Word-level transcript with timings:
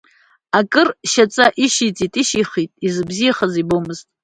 Акыр 0.59 0.89
шьаҵа 1.11 1.45
ишьиҵеит, 1.63 2.13
ишьихит, 2.21 2.71
избзиахоз 2.85 3.53
ибомызт. 3.61 4.07